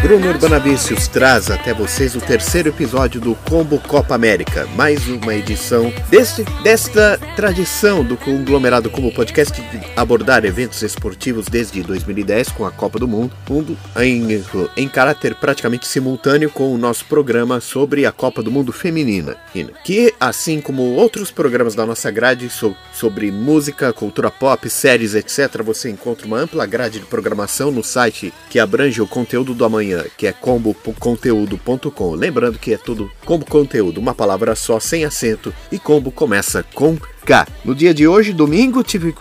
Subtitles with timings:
[0.00, 5.92] Bruno Urbanavicius traz até vocês o terceiro episódio do Combo Copa América, mais uma edição
[6.08, 12.70] deste, desta tradição do conglomerado como podcast de abordar eventos esportivos desde 2010 com a
[12.70, 14.44] Copa do Mundo, mundo em,
[14.76, 19.36] em caráter praticamente simultâneo com o nosso programa sobre a Copa do Mundo Feminina,
[19.82, 25.62] que assim como outros programas da nossa grade so, sobre música, cultura pop, séries, etc.,
[25.64, 29.85] você encontra uma ampla grade de programação no site que abrange o conteúdo do amanhã
[30.16, 32.14] que é comboconteúdo.com.
[32.14, 36.96] Lembrando que é tudo combo conteúdo, uma palavra só, sem acento, e combo começa com
[37.26, 37.44] K.
[37.64, 39.12] No dia de hoje, domingo, tive,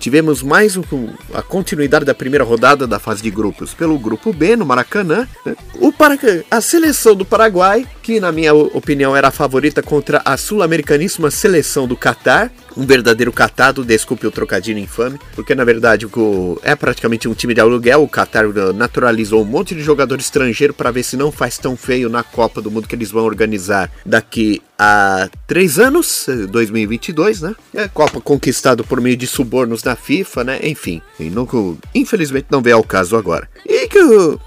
[0.00, 0.82] tivemos mais um,
[1.32, 5.28] a continuidade da primeira rodada da fase de grupos pelo grupo B no Maracanã.
[5.74, 6.18] O para,
[6.50, 11.86] a seleção do Paraguai, que na minha opinião era a favorita contra a sul-americaníssima seleção
[11.86, 17.28] do Catar, um verdadeiro catado, desculpe o trocadilho infame, porque na verdade o, é praticamente
[17.28, 18.02] um time de aluguel.
[18.02, 22.08] O Qatar naturalizou um monte de jogador estrangeiro para ver se não faz tão feio
[22.08, 27.54] na Copa do Mundo que eles vão organizar daqui a três anos, 2022, né?
[27.72, 30.60] É Copa conquistado por meio de subornos da FIFA, né?
[30.64, 31.00] Enfim,
[31.94, 33.48] infelizmente não veio ao caso agora.
[33.64, 33.98] E, que,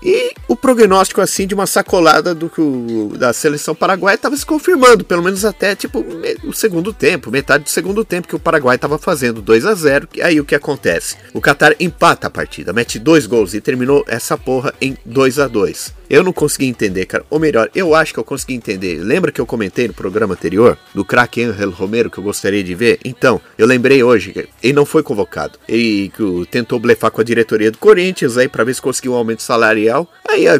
[0.04, 5.06] e o prognóstico assim de uma sacolada do que da seleção paraguaia estava se confirmando,
[5.06, 6.04] pelo menos até tipo
[6.44, 10.10] o segundo tempo, metade do segundo tempo que o Paraguai estava fazendo 2 a 0.
[10.16, 11.16] E aí o que acontece?
[11.34, 15.48] O Qatar empata a partida, mete dois gols e terminou essa porra em 2 a
[15.48, 15.94] 2.
[16.10, 17.26] Eu não consegui entender, cara.
[17.30, 19.02] Ou melhor, eu acho que eu consegui entender.
[19.02, 22.74] Lembra que eu comentei no programa anterior do craque Angel Romero que eu gostaria de
[22.74, 23.00] ver?
[23.04, 25.60] Então, eu lembrei hoje que ele não foi convocado.
[25.68, 26.12] Ele
[26.50, 30.10] tentou blefar com a diretoria do Corinthians aí para ver se conseguiu um aumento salarial.
[30.28, 30.60] Aí a,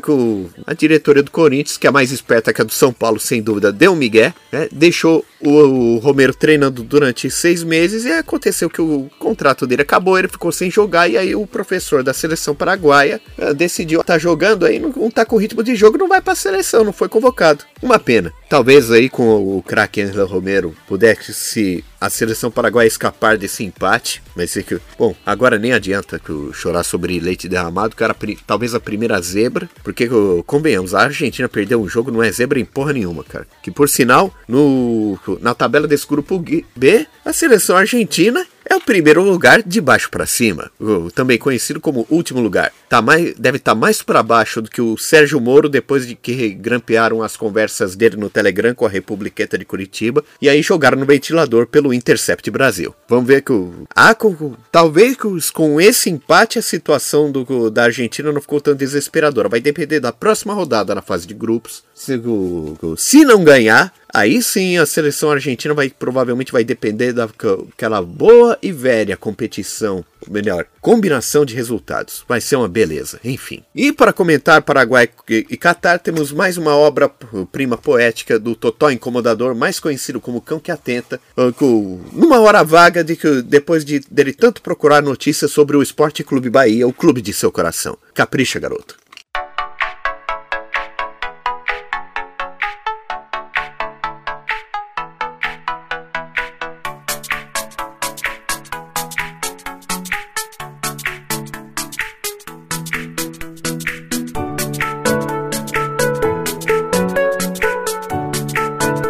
[0.68, 3.72] a diretoria do Corinthians, que é mais esperta que a do São Paulo, sem dúvida,
[3.72, 4.68] deu um migué, né?
[4.72, 10.28] deixou o, Romero treinando durante seis meses e aconteceu que o contrato dele acabou, ele
[10.28, 14.66] ficou sem jogar e aí o professor da seleção paraguaia uh, decidiu estar tá jogando
[14.66, 17.10] aí, não, não tá com ritmo de jogo, não vai para a seleção, não foi
[17.10, 17.64] convocado.
[17.82, 18.34] Uma pena.
[18.50, 19.24] Talvez aí com
[19.58, 24.22] o craque Angel Romero pudesse a seleção paraguaia escapar desse empate.
[24.36, 26.22] Mas sei que, bom, agora nem adianta
[26.54, 30.10] chorar sobre leite derramado, cara, talvez a primeira zebra, porque
[30.46, 33.48] convenhamos, a Argentina perdeu um jogo não é zebra em porra nenhuma, cara.
[33.62, 36.44] Que por sinal, no na tabela desse grupo
[36.76, 40.72] B, a seleção argentina é o primeiro lugar de baixo para cima,
[41.14, 42.74] também conhecido como último lugar.
[42.90, 46.16] Tá mais, deve estar tá mais para baixo do que o Sérgio Moro depois de
[46.16, 50.98] que grampearam as conversas dele no Telegram com a Republiqueta de Curitiba e aí jogaram
[50.98, 52.94] no ventilador pelo Intercept Brasil.
[53.08, 55.18] Vamos ver que o ah, com, talvez
[55.54, 59.50] com esse empate a situação do, da Argentina não ficou tão desesperadora.
[59.50, 61.84] Vai depender da próxima rodada na fase de grupos.
[61.94, 62.20] Se,
[62.98, 68.72] se não ganhar, Aí sim a seleção argentina vai provavelmente vai depender daquela boa e
[68.72, 72.24] velha competição, melhor, combinação de resultados.
[72.26, 73.62] Vai ser uma beleza, enfim.
[73.76, 77.12] E para comentar Paraguai e Catar, temos mais uma obra
[77.52, 81.52] prima poética do Totó Incomodador, mais conhecido como Cão que Atenta, ah,
[82.14, 86.50] numa hora vaga de que depois de dele tanto procurar notícias sobre o Esporte Clube
[86.50, 87.98] Bahia, o clube de seu coração.
[88.14, 88.96] Capricha, garoto.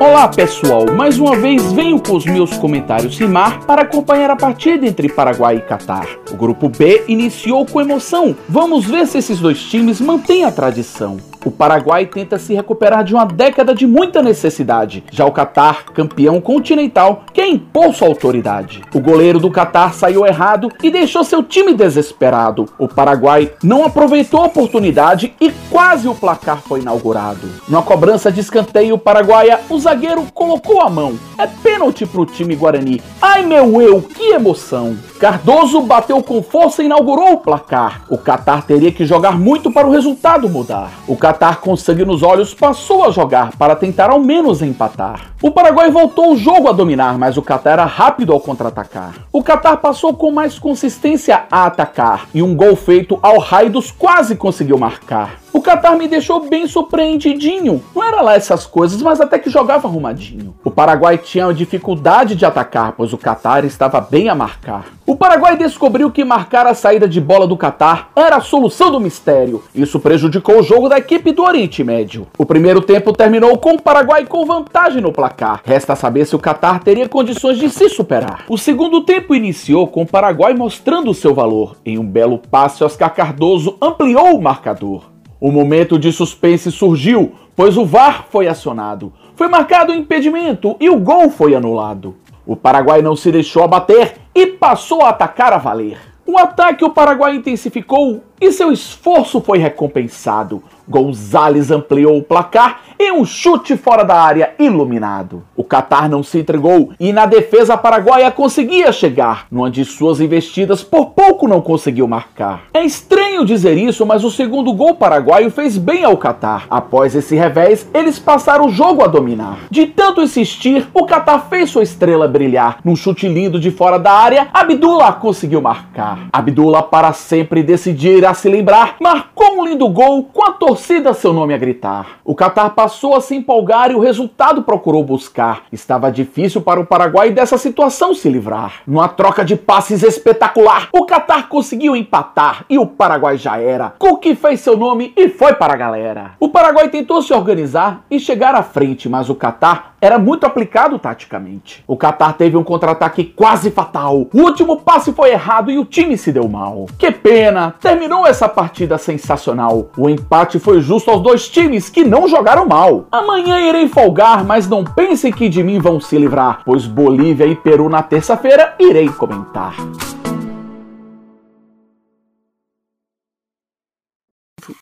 [0.08, 4.86] Olá pessoal, mais uma vez venho com os meus comentários rimar para acompanhar a partida
[4.86, 6.08] entre Paraguai e Catar.
[6.32, 8.36] O grupo B iniciou com emoção.
[8.48, 11.18] Vamos ver se esses dois times mantêm a tradição.
[11.46, 15.04] O Paraguai tenta se recuperar de uma década de muita necessidade.
[15.12, 18.82] Já o Catar, campeão continental, quer impor sua autoridade.
[18.92, 22.66] O goleiro do Catar saiu errado e deixou seu time desesperado.
[22.80, 27.48] O Paraguai não aproveitou a oportunidade e quase o placar foi inaugurado.
[27.70, 31.14] Numa cobrança de escanteio paraguaia, o zagueiro colocou a mão.
[31.38, 33.04] É pênalti pro time Guarani.
[33.22, 34.98] Ai meu eu, que emoção!
[35.20, 38.02] Cardoso bateu com força e inaugurou o placar.
[38.10, 40.92] O Catar teria que jogar muito para o resultado mudar.
[41.08, 45.34] O Catar, com sangue nos olhos, passou a jogar para tentar ao menos empatar.
[45.42, 49.14] O Paraguai voltou o jogo a dominar, mas o Catar era rápido ao contra-atacar.
[49.32, 54.36] O Catar passou com mais consistência a atacar e um gol feito ao Raidos quase
[54.36, 55.45] conseguiu marcar.
[55.56, 57.82] O Catar me deixou bem surpreendidinho.
[57.96, 60.54] Não era lá essas coisas, mas até que jogava arrumadinho.
[60.62, 64.88] O Paraguai tinha dificuldade de atacar, pois o Catar estava bem a marcar.
[65.06, 69.00] O Paraguai descobriu que marcar a saída de bola do Catar era a solução do
[69.00, 69.64] mistério.
[69.74, 72.28] Isso prejudicou o jogo da equipe do Oriente Médio.
[72.38, 75.62] O primeiro tempo terminou com o Paraguai com vantagem no placar.
[75.64, 78.44] Resta saber se o Catar teria condições de se superar.
[78.50, 81.78] O segundo tempo iniciou com o Paraguai mostrando seu valor.
[81.86, 85.15] Em um belo passe, Oscar Cardoso ampliou o marcador.
[85.40, 89.12] O momento de suspense surgiu, pois o VAR foi acionado.
[89.36, 92.16] Foi marcado o impedimento e o gol foi anulado.
[92.46, 95.98] O Paraguai não se deixou abater e passou a atacar a valer.
[96.26, 100.62] O ataque o Paraguai intensificou e seu esforço foi recompensado.
[100.88, 105.44] Gonzalez ampliou o placar em um chute fora da área iluminado.
[105.56, 109.48] O Qatar não se entregou e na defesa paraguaia conseguia chegar.
[109.52, 112.64] Numa de suas investidas, por pouco não conseguiu marcar.
[112.74, 116.68] É estranho dizer isso, mas o segundo gol paraguaio fez bem ao Qatar.
[116.70, 119.58] Após esse revés, eles passaram o jogo a dominar.
[119.70, 122.78] De tanto insistir, o Qatar fez sua estrela brilhar.
[122.84, 126.28] Num chute lindo de fora da área, Abdullah conseguiu marcar.
[126.32, 131.32] Abdullah, para sempre decidir a se lembrar, marcou um lindo gol com a torcida seu
[131.32, 132.20] nome a gritar.
[132.24, 135.64] O Qatar passou a se empolgar e o resultado procurou buscar.
[135.72, 138.82] Estava difícil para o Paraguai dessa situação se livrar.
[138.88, 143.94] Numa troca de passes espetacular, o Qatar conseguiu empatar e o Paraguai já era.
[144.00, 146.32] Cook fez seu nome e foi para a galera.
[146.40, 151.00] O Paraguai tentou se organizar e chegar à frente, mas o Qatar era muito aplicado
[151.00, 151.84] taticamente.
[151.88, 154.28] O Qatar teve um contra-ataque quase fatal.
[154.34, 156.86] O último passe foi errado e o time se deu mal.
[156.98, 157.74] Que pena!
[157.82, 159.90] Terminou essa partida sensacional.
[159.98, 163.08] O empate foi justo aos dois times que não jogaram mal.
[163.12, 167.56] Amanhã irei folgar, mas não pensem que de mim vão se livrar, pois Bolívia e
[167.56, 169.76] Peru na terça-feira irei comentar.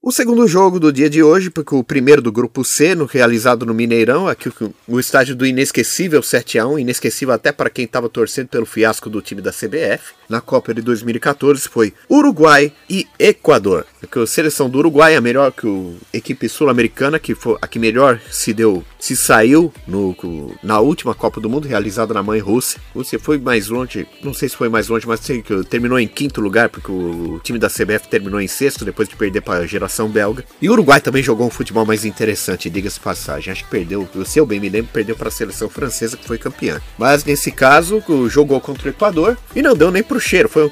[0.05, 3.65] O segundo jogo do dia de hoje, porque o primeiro do grupo C, no, realizado
[3.65, 4.51] no Mineirão, aqui
[4.85, 9.09] o estádio do inesquecível 7 a 1 inesquecível até para quem estava torcendo pelo fiasco
[9.09, 10.11] do time da CBF.
[10.27, 13.85] Na Copa de 2014 foi Uruguai e Equador.
[14.03, 15.65] Porque a seleção do Uruguai é melhor que
[16.13, 20.13] a equipe sul-americana, que foi a que melhor se deu, se saiu no,
[20.61, 22.81] na última Copa do Mundo, realizada na mãe Rússia.
[22.93, 26.07] Rússia foi mais longe, não sei se foi mais longe, mas sei que terminou em
[26.07, 29.63] quinto lugar, porque o, o time da CBF terminou em sexto, depois de perder para
[29.63, 30.43] a geração belga.
[30.61, 33.53] E o Uruguai também jogou um futebol mais interessante, diga-se passagem.
[33.53, 36.37] Acho que perdeu, se eu bem me lembro, perdeu para a seleção francesa, que foi
[36.37, 36.81] campeã.
[36.97, 40.49] Mas nesse caso, jogou contra o Equador e não deu nem pro cheiro.
[40.49, 40.69] Foi um,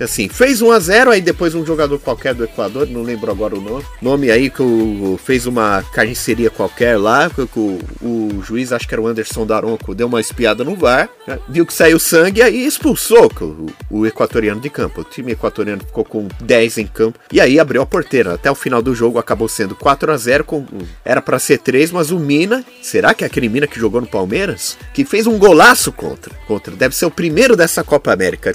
[0.00, 3.56] assim, fez 1 a 0 aí depois um jogador qualquer do Equador, não lembro agora
[3.56, 3.84] o nome.
[4.00, 8.94] Nome aí que o, fez uma carniceria qualquer lá, que o, o, juiz, acho que
[8.94, 12.66] era o Anderson Daronco, deu uma espiada no VAR, né, viu que saiu sangue aí
[12.66, 15.00] expulsou o, o equatoriano de campo.
[15.00, 18.34] O time equatoriano ficou com 10 em campo e aí abriu a porteira.
[18.34, 20.66] Até o final do jogo acabou sendo 4 a 0 com,
[21.04, 24.06] era para ser 3, mas o Mina, será que é aquele Mina que jogou no
[24.06, 24.76] Palmeiras?
[24.92, 26.34] Que fez um golaço contra.
[26.46, 28.54] Contra, deve ser o primeiro dessa Copa América.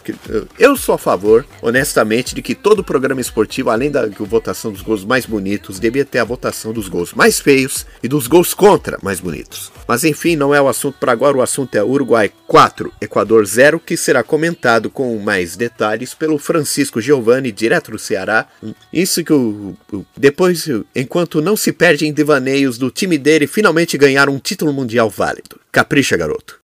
[0.57, 5.05] Eu sou a favor, honestamente, de que todo programa esportivo, além da votação dos gols
[5.05, 9.19] mais bonitos, devia ter a votação dos gols mais feios e dos gols contra mais
[9.19, 9.71] bonitos.
[9.87, 13.79] Mas enfim, não é o assunto para agora, o assunto é Uruguai 4, Equador 0,
[13.79, 18.47] que será comentado com mais detalhes pelo Francisco Giovanni, direto do Ceará.
[18.91, 23.97] Isso que o, o depois, enquanto não se perde em devaneios do time dele finalmente
[23.97, 25.59] ganhar um título mundial válido.
[25.71, 26.63] Capricha, garoto.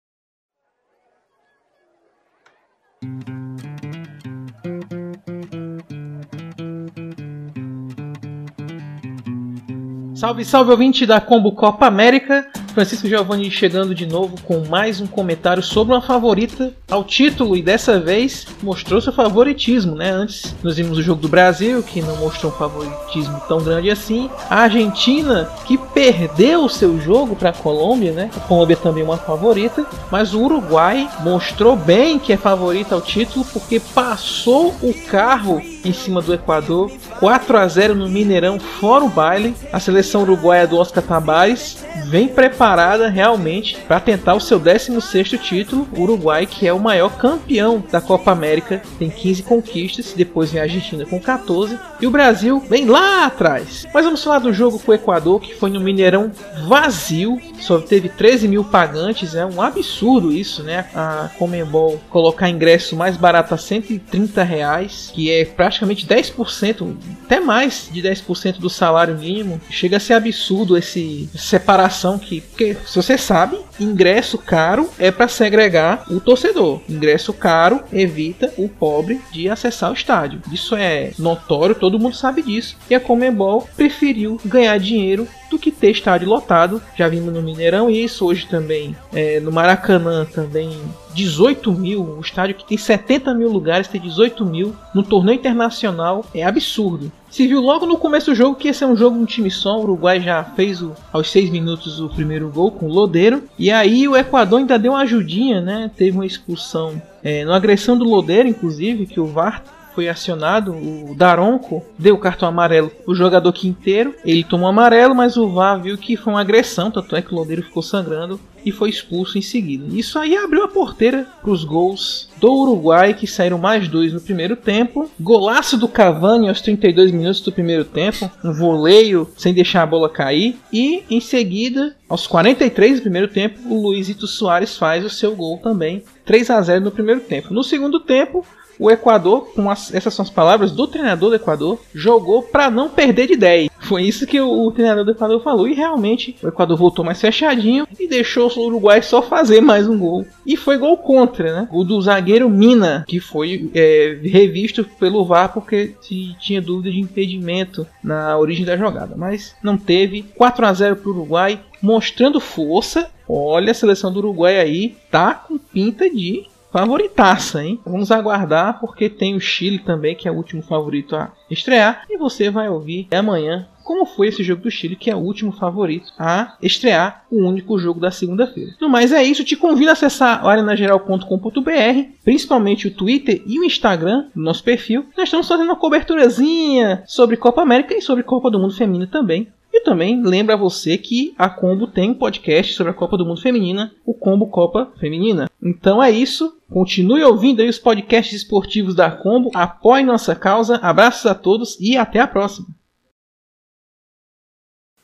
[10.20, 12.46] Salve, salve ouvinte da Combo Copa América.
[12.80, 17.60] Francisco Giovanni chegando de novo com mais um comentário sobre uma favorita ao título e
[17.60, 20.10] dessa vez mostrou seu favoritismo, né?
[20.10, 24.30] Antes nós vimos o jogo do Brasil que não mostrou um favoritismo tão grande assim.
[24.48, 28.30] A Argentina que perdeu o seu jogo para a Colômbia, né?
[28.34, 33.02] A Colômbia também é uma favorita, mas o Uruguai mostrou bem que é favorita ao
[33.02, 39.04] título porque passou o carro em cima do Equador, 4 a 0 no Mineirão, fora
[39.04, 39.54] o baile.
[39.70, 42.69] A seleção uruguaia do Oscar Tabares vem preparada
[43.08, 45.88] realmente para tentar o seu 16º título.
[45.96, 50.60] O Uruguai, que é o maior campeão da Copa América, tem 15 conquistas, depois vem
[50.60, 53.86] a Argentina com 14 e o Brasil vem lá atrás.
[53.92, 56.30] Mas vamos falar do jogo com o Equador, que foi no Mineirão
[56.66, 60.86] vazio, só teve 13 mil pagantes, é um absurdo isso, né?
[60.94, 67.38] A Comembol colocar ingresso mais barato a 130 reais, que é pra praticamente 10%, até
[67.38, 69.60] mais de 10% do salário mínimo.
[69.70, 75.28] Chega a ser absurdo esse separação que, porque se você sabe, ingresso caro é para
[75.28, 76.82] segregar o torcedor.
[76.86, 80.42] Ingresso caro evita o pobre de acessar o estádio.
[80.52, 82.76] Isso é notório, todo mundo sabe disso.
[82.90, 86.82] E a Comembol preferiu ganhar dinheiro do que ter estádio lotado.
[86.94, 90.78] Já vimos no Mineirão isso, hoje também é, no Maracanã também
[91.14, 96.24] 18 mil, um estádio que tem 70 mil lugares, tem 18 mil no torneio internacional,
[96.34, 97.10] é absurdo.
[97.30, 99.50] Se viu logo no começo do jogo que esse é um jogo de um time
[99.50, 103.44] só, o Uruguai já fez o, aos 6 minutos o primeiro gol com o Lodeiro,
[103.56, 105.88] e aí o Equador ainda deu uma ajudinha, né?
[105.96, 109.62] Teve uma expulsão, é, no agressão do Lodeiro, inclusive, que o VAR
[109.94, 114.14] foi acionado, o Daronco deu o cartão amarelo o jogador quinteiro.
[114.24, 117.36] Ele tomou amarelo, mas o VAR viu que foi uma agressão, tanto é que o
[117.36, 119.84] Lodeiro ficou sangrando e foi expulso em seguida.
[119.96, 124.20] Isso aí abriu a porteira para os gols do Uruguai, que saíram mais dois no
[124.20, 125.10] primeiro tempo.
[125.20, 130.08] Golaço do Cavani aos 32 minutos do primeiro tempo, um voleio sem deixar a bola
[130.08, 130.56] cair.
[130.72, 135.58] E em seguida, aos 43 do primeiro tempo, o Luizito Soares faz o seu gol
[135.58, 136.02] também.
[136.24, 137.52] 3 a 0 no primeiro tempo.
[137.52, 138.44] No segundo tempo,
[138.80, 142.88] o Equador, com as, essas são as palavras do treinador do Equador, jogou para não
[142.88, 143.69] perder de 10.
[143.90, 145.66] Foi isso que o, treinador do Equador falou.
[145.66, 149.98] E realmente o Equador voltou mais fechadinho e deixou o Uruguai só fazer mais um
[149.98, 150.24] gol.
[150.46, 151.68] E foi gol contra, né?
[151.72, 157.00] O do zagueiro Mina, que foi é, revisto pelo VAR porque se tinha dúvida de
[157.00, 159.16] impedimento na origem da jogada.
[159.16, 160.22] Mas não teve.
[160.36, 163.10] 4 a 0 para o Uruguai, mostrando força.
[163.28, 167.80] Olha a seleção do Uruguai aí, tá com pinta de favoritaça, hein?
[167.84, 172.16] Vamos aguardar porque tem o Chile também, que é o último favorito a estrear, e
[172.16, 176.12] você vai ouvir amanhã como foi esse jogo do Chile, que é o último favorito
[176.16, 178.70] a estrear o único jogo da segunda-feira.
[178.80, 184.26] No mais é isso, te convido a acessar arenageral.com.br, principalmente o Twitter e o Instagram
[184.32, 185.06] do nosso perfil.
[185.16, 189.48] Nós estamos fazendo uma coberturazinha sobre Copa América e sobre Copa do Mundo Feminino também.
[189.72, 193.40] E também lembra você que a Combo tem um podcast sobre a Copa do Mundo
[193.40, 195.48] Feminina, o Combo Copa Feminina.
[195.62, 196.56] Então é isso.
[196.68, 199.50] Continue ouvindo aí os podcasts esportivos da Combo.
[199.54, 200.76] Apoie nossa causa.
[200.76, 202.66] Abraços a todos e até a próxima.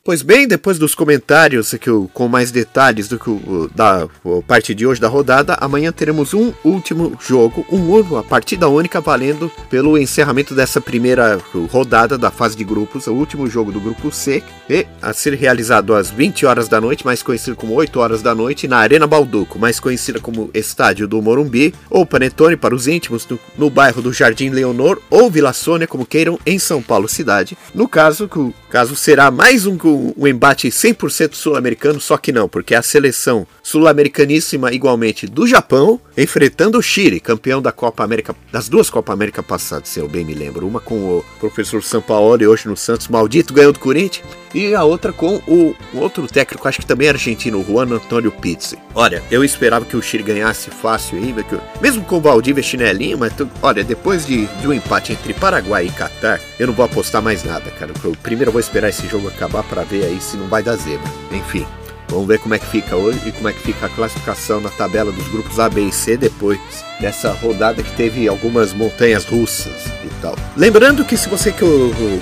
[0.07, 4.73] Pois bem, depois dos comentários aqui, com mais detalhes do que o, da o parte
[4.73, 9.97] de hoje da rodada, amanhã teremos um último jogo, um, a partida única valendo pelo
[9.97, 14.87] encerramento dessa primeira rodada da fase de grupos, o último jogo do grupo C, e
[15.01, 18.65] a ser realizado às 20 horas da noite, mais conhecido como 8 horas da noite,
[18.65, 23.37] na Arena Balduco, mais conhecida como Estádio do Morumbi, ou Panetone para os íntimos, no,
[23.57, 27.57] no bairro do Jardim Leonor, ou Vila Sônia, como queiram, em São Paulo cidade.
[27.75, 32.75] No caso, o caso será mais um um, embate 100% sul-americano, só que não, porque
[32.75, 38.89] a seleção sul-americaníssima igualmente do Japão, enfrentando o Chile, campeão da Copa América, das duas
[38.89, 40.67] Copa América passadas, se eu bem me lembro.
[40.67, 45.11] Uma com o professor Sampaoli, hoje no Santos, maldito, ganhou do Corinthians, e a outra
[45.11, 48.77] com o, outro técnico, acho que também argentino, Juan Antônio Pizzi.
[48.95, 53.17] Olha, eu esperava que o Chile ganhasse fácil ainda, que mesmo com o Valdívia chinelinho,
[53.17, 56.85] mas tu, olha, depois de, de um empate entre Paraguai e Catar, eu não vou
[56.85, 57.91] apostar mais nada, cara.
[58.03, 61.11] Eu, primeiro vou esperar esse jogo acabar para ver aí se não vai dar zebra.
[61.31, 61.65] Enfim,
[62.09, 64.69] Vamos ver como é que fica hoje e como é que fica a classificação na
[64.69, 66.59] tabela dos grupos A, B e C depois
[67.01, 70.35] dessa rodada que teve algumas montanhas russas e tal.
[70.55, 71.53] Lembrando que se você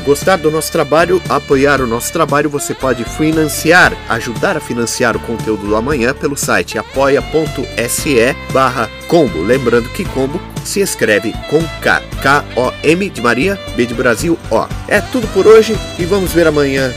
[0.03, 5.19] gostar do nosso trabalho, apoiar o nosso trabalho, você pode financiar, ajudar a financiar o
[5.19, 8.15] conteúdo do amanhã pelo site apoia.se
[9.07, 9.43] combo.
[9.43, 12.01] Lembrando que combo se escreve com K.
[12.21, 14.67] K-O-M de Maria, B de Brasil, O.
[14.87, 16.93] É tudo por hoje e vamos ver amanhã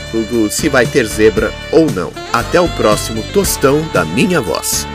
[0.49, 2.11] se vai ter zebra ou não.
[2.33, 4.85] Até o próximo tostão da minha voz.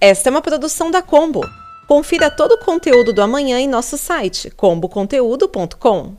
[0.00, 1.40] Esta é uma produção da Combo.
[1.88, 6.16] Confira todo o conteúdo do amanhã em nosso site comboconteúdo.com.